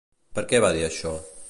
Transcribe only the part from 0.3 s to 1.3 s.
Per què va dir això?